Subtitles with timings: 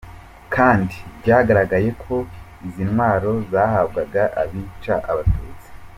[0.55, 2.15] Kandi byagaragaye ko
[2.67, 5.67] izi ntwaro zahabwaga abica Abatutsi.